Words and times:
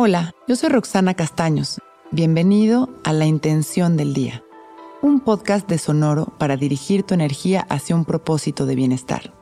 Hola, 0.00 0.32
yo 0.46 0.54
soy 0.54 0.68
Roxana 0.68 1.14
Castaños. 1.14 1.80
Bienvenido 2.12 2.88
a 3.02 3.12
La 3.12 3.26
Intención 3.26 3.96
del 3.96 4.14
Día, 4.14 4.44
un 5.02 5.18
podcast 5.18 5.68
de 5.68 5.76
Sonoro 5.76 6.26
para 6.38 6.56
dirigir 6.56 7.02
tu 7.02 7.14
energía 7.14 7.66
hacia 7.68 7.96
un 7.96 8.04
propósito 8.04 8.64
de 8.64 8.76
bienestar. 8.76 9.34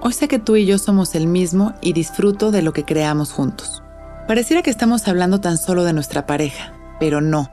Hoy 0.00 0.12
sé 0.12 0.28
que 0.28 0.38
tú 0.38 0.54
y 0.54 0.66
yo 0.66 0.78
somos 0.78 1.16
el 1.16 1.26
mismo 1.26 1.74
y 1.82 1.94
disfruto 1.94 2.52
de 2.52 2.62
lo 2.62 2.72
que 2.72 2.84
creamos 2.84 3.32
juntos. 3.32 3.82
Pareciera 4.28 4.62
que 4.62 4.70
estamos 4.70 5.08
hablando 5.08 5.40
tan 5.40 5.58
solo 5.58 5.82
de 5.82 5.94
nuestra 5.94 6.26
pareja, 6.26 6.74
pero 7.00 7.20
no. 7.20 7.50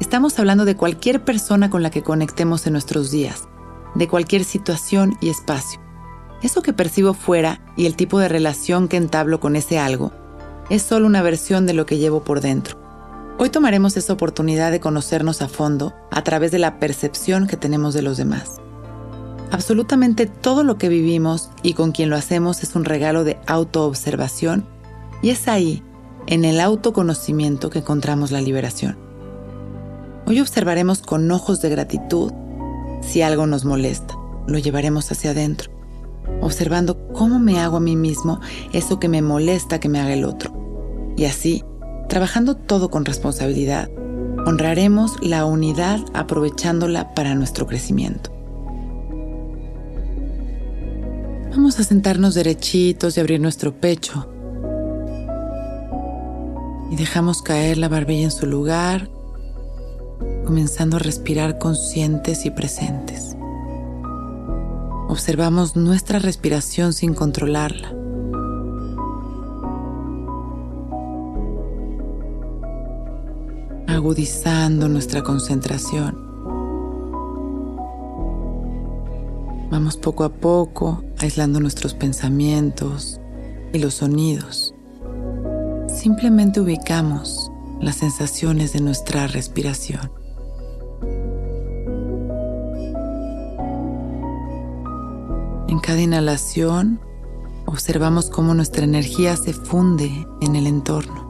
Estamos 0.00 0.38
hablando 0.38 0.64
de 0.64 0.76
cualquier 0.76 1.26
persona 1.26 1.68
con 1.68 1.82
la 1.82 1.90
que 1.90 2.02
conectemos 2.02 2.66
en 2.66 2.72
nuestros 2.72 3.10
días, 3.10 3.46
de 3.94 4.08
cualquier 4.08 4.44
situación 4.44 5.18
y 5.20 5.28
espacio. 5.28 5.78
Eso 6.42 6.62
que 6.62 6.72
percibo 6.72 7.14
fuera 7.14 7.60
y 7.76 7.86
el 7.86 7.96
tipo 7.96 8.20
de 8.20 8.28
relación 8.28 8.86
que 8.86 8.96
entablo 8.96 9.40
con 9.40 9.56
ese 9.56 9.78
algo 9.78 10.12
es 10.70 10.82
solo 10.82 11.06
una 11.06 11.22
versión 11.22 11.66
de 11.66 11.72
lo 11.72 11.84
que 11.84 11.98
llevo 11.98 12.22
por 12.22 12.40
dentro. 12.40 12.78
Hoy 13.38 13.50
tomaremos 13.50 13.96
esa 13.96 14.12
oportunidad 14.12 14.70
de 14.70 14.80
conocernos 14.80 15.42
a 15.42 15.48
fondo 15.48 15.94
a 16.10 16.22
través 16.22 16.52
de 16.52 16.58
la 16.58 16.78
percepción 16.78 17.46
que 17.46 17.56
tenemos 17.56 17.94
de 17.94 18.02
los 18.02 18.16
demás. 18.16 18.60
Absolutamente 19.50 20.26
todo 20.26 20.62
lo 20.62 20.78
que 20.78 20.88
vivimos 20.88 21.50
y 21.62 21.72
con 21.72 21.92
quien 21.92 22.10
lo 22.10 22.16
hacemos 22.16 22.62
es 22.62 22.76
un 22.76 22.84
regalo 22.84 23.24
de 23.24 23.38
autoobservación 23.46 24.64
y 25.22 25.30
es 25.30 25.48
ahí, 25.48 25.82
en 26.26 26.44
el 26.44 26.60
autoconocimiento, 26.60 27.70
que 27.70 27.78
encontramos 27.78 28.30
la 28.30 28.40
liberación. 28.40 28.98
Hoy 30.26 30.40
observaremos 30.40 31.00
con 31.00 31.28
ojos 31.30 31.62
de 31.62 31.70
gratitud 31.70 32.32
si 33.00 33.22
algo 33.22 33.46
nos 33.46 33.64
molesta, 33.64 34.14
lo 34.46 34.58
llevaremos 34.58 35.10
hacia 35.10 35.30
adentro 35.30 35.77
observando 36.40 37.08
cómo 37.12 37.38
me 37.38 37.60
hago 37.60 37.78
a 37.78 37.80
mí 37.80 37.96
mismo 37.96 38.40
eso 38.72 38.98
que 38.98 39.08
me 39.08 39.22
molesta 39.22 39.80
que 39.80 39.88
me 39.88 40.00
haga 40.00 40.14
el 40.14 40.24
otro. 40.24 41.14
Y 41.16 41.24
así, 41.24 41.64
trabajando 42.08 42.54
todo 42.54 42.90
con 42.90 43.04
responsabilidad, 43.04 43.90
honraremos 44.46 45.16
la 45.22 45.44
unidad 45.44 46.00
aprovechándola 46.14 47.14
para 47.14 47.34
nuestro 47.34 47.66
crecimiento. 47.66 48.30
Vamos 51.50 51.80
a 51.80 51.84
sentarnos 51.84 52.34
derechitos 52.34 53.16
y 53.16 53.20
abrir 53.20 53.40
nuestro 53.40 53.74
pecho. 53.74 54.28
Y 56.90 56.96
dejamos 56.96 57.42
caer 57.42 57.78
la 57.78 57.88
barbilla 57.88 58.24
en 58.24 58.30
su 58.30 58.46
lugar, 58.46 59.10
comenzando 60.44 60.96
a 60.96 61.00
respirar 61.00 61.58
conscientes 61.58 62.46
y 62.46 62.50
presentes. 62.50 63.37
Observamos 65.08 65.74
nuestra 65.74 66.18
respiración 66.18 66.92
sin 66.92 67.14
controlarla. 67.14 67.94
Agudizando 73.86 74.86
nuestra 74.88 75.22
concentración. 75.22 76.28
Vamos 79.70 79.96
poco 79.96 80.24
a 80.24 80.28
poco 80.28 81.02
aislando 81.18 81.58
nuestros 81.58 81.94
pensamientos 81.94 83.18
y 83.72 83.78
los 83.78 83.94
sonidos. 83.94 84.74
Simplemente 85.88 86.60
ubicamos 86.60 87.50
las 87.80 87.96
sensaciones 87.96 88.74
de 88.74 88.80
nuestra 88.80 89.26
respiración. 89.26 90.12
En 95.68 95.80
cada 95.80 96.00
inhalación 96.00 96.98
observamos 97.66 98.30
cómo 98.30 98.54
nuestra 98.54 98.84
energía 98.84 99.36
se 99.36 99.52
funde 99.52 100.26
en 100.40 100.56
el 100.56 100.66
entorno. 100.66 101.28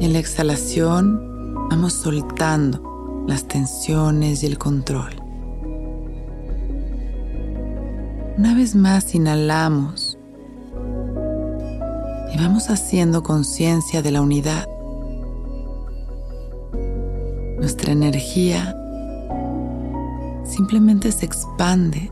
En 0.00 0.12
la 0.12 0.18
exhalación 0.18 1.54
vamos 1.70 1.92
soltando 1.92 3.24
las 3.28 3.46
tensiones 3.46 4.42
y 4.42 4.46
el 4.46 4.58
control. 4.58 5.22
Una 8.36 8.54
vez 8.56 8.74
más 8.74 9.14
inhalamos 9.14 10.18
y 12.34 12.36
vamos 12.36 12.68
haciendo 12.68 13.22
conciencia 13.22 14.02
de 14.02 14.10
la 14.10 14.22
unidad. 14.22 14.66
Nuestra 17.58 17.92
energía 17.92 18.74
simplemente 20.58 21.12
se 21.12 21.24
expande, 21.24 22.10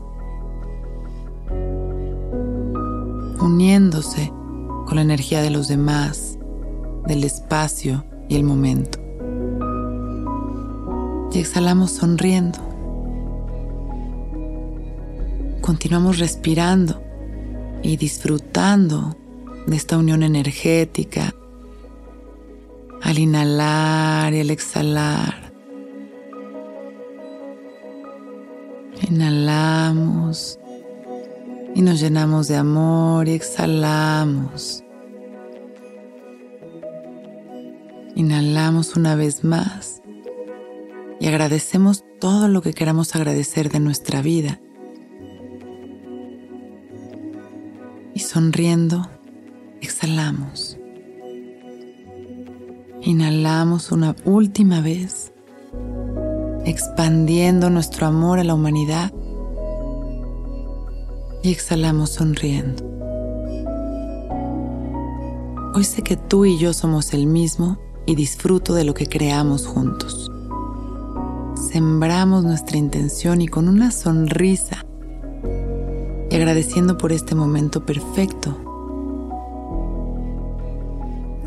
uniéndose 3.41 4.31
con 4.85 4.95
la 4.95 5.01
energía 5.01 5.41
de 5.41 5.49
los 5.49 5.67
demás, 5.67 6.39
del 7.05 7.25
espacio 7.25 8.05
y 8.29 8.37
el 8.37 8.45
momento. 8.45 8.99
Y 11.33 11.39
exhalamos 11.39 11.91
sonriendo. 11.91 12.59
Continuamos 15.59 16.17
respirando 16.17 17.01
y 17.83 17.97
disfrutando 17.97 19.17
de 19.65 19.75
esta 19.75 19.97
unión 19.97 20.23
energética 20.23 21.35
al 23.01 23.19
inhalar 23.19 24.33
y 24.33 24.39
al 24.39 24.51
exhalar. 24.51 25.46
Inhalamos 29.01 30.59
y 31.75 31.81
nos 31.81 31.99
llenamos 31.99 32.47
de 32.47 32.55
amor 32.55 33.27
y 33.27 33.31
exhalamos. 33.31 34.83
Inhalamos 38.15 38.95
una 38.95 39.15
vez 39.15 39.43
más 39.43 40.01
y 41.19 41.27
agradecemos 41.27 42.03
todo 42.19 42.47
lo 42.47 42.61
que 42.61 42.73
queramos 42.73 43.15
agradecer 43.15 43.69
de 43.69 43.79
nuestra 43.79 44.21
vida. 44.21 44.59
Y 48.13 48.19
sonriendo, 48.19 49.07
exhalamos. 49.81 50.77
Inhalamos 53.01 53.91
una 53.91 54.15
última 54.25 54.81
vez 54.81 55.31
expandiendo 56.67 57.69
nuestro 57.69 58.07
amor 58.07 58.39
a 58.39 58.43
la 58.43 58.53
humanidad 58.53 59.13
y 61.41 61.51
exhalamos 61.51 62.09
sonriendo. 62.09 62.83
Hoy 65.73 65.85
sé 65.85 66.01
que 66.01 66.17
tú 66.17 66.43
y 66.43 66.57
yo 66.57 66.73
somos 66.73 67.13
el 67.13 67.25
mismo 67.25 67.77
y 68.05 68.15
disfruto 68.15 68.73
de 68.73 68.83
lo 68.83 68.93
que 68.93 69.07
creamos 69.07 69.65
juntos. 69.65 70.29
Sembramos 71.71 72.43
nuestra 72.43 72.77
intención 72.77 73.41
y 73.41 73.47
con 73.47 73.69
una 73.69 73.91
sonrisa 73.91 74.85
y 76.29 76.35
agradeciendo 76.35 76.97
por 76.97 77.13
este 77.13 77.33
momento 77.33 77.85
perfecto, 77.85 78.57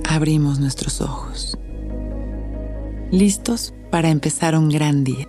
abrimos 0.08 0.60
nuestros 0.60 1.02
ojos. 1.02 1.58
¿Listos 3.10 3.74
para 3.90 4.08
empezar 4.08 4.56
un 4.56 4.68
gran 4.68 5.04
día. 5.04 5.26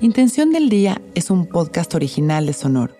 Intención 0.00 0.52
del 0.52 0.68
Día 0.68 1.00
es 1.14 1.30
un 1.30 1.46
podcast 1.46 1.94
original 1.94 2.46
de 2.46 2.52
Sonor. 2.52 2.96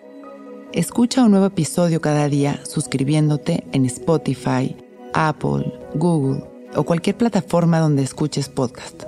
Escucha 0.71 1.23
un 1.23 1.31
nuevo 1.31 1.45
episodio 1.47 2.01
cada 2.01 2.27
día 2.29 2.59
suscribiéndote 2.65 3.63
en 3.71 3.85
Spotify, 3.85 4.75
Apple, 5.13 5.71
Google 5.93 6.43
o 6.75 6.83
cualquier 6.83 7.15
plataforma 7.15 7.79
donde 7.79 8.03
escuches 8.03 8.49
podcast. 8.49 9.03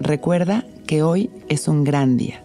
Recuerda 0.00 0.66
que 0.86 1.02
hoy 1.02 1.30
es 1.48 1.68
un 1.68 1.84
gran 1.84 2.16
día. 2.16 2.44